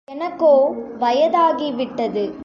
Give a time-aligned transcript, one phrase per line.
[0.07, 0.53] எனக்கோ
[0.99, 2.23] வயதாகி விட்டது.